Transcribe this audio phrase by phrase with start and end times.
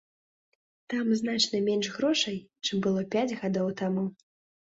[0.93, 4.07] Там значна менш грошай, чым было пяць гадоў таму.